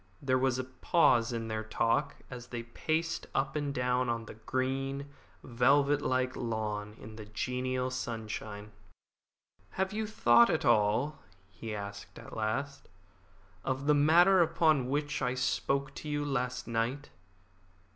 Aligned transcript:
There 0.19 0.39
was 0.39 0.57
a 0.57 0.63
pause 0.63 1.31
in 1.31 1.47
their 1.47 1.63
talk 1.63 2.15
as 2.31 2.47
they 2.47 2.63
paced 2.63 3.27
up 3.35 3.55
and 3.55 3.71
down 3.71 4.09
on 4.09 4.25
the 4.25 4.33
green, 4.33 5.11
velvet 5.43 6.01
like 6.01 6.35
lawn 6.35 6.95
in 6.99 7.17
the 7.17 7.25
genial 7.25 7.91
sunshine. 7.91 8.71
"Have 9.77 9.93
you 9.93 10.07
thought 10.07 10.49
at 10.49 10.65
all," 10.65 11.19
he 11.51 11.75
asked 11.75 12.17
at 12.17 12.35
last, 12.35 12.89
"of 13.63 13.85
the 13.85 13.93
matter 13.93 14.41
upon 14.41 14.89
which 14.89 15.21
I 15.21 15.35
spoke 15.35 15.93
to 15.93 16.09
you 16.09 16.25
last 16.25 16.67
night?" 16.67 17.11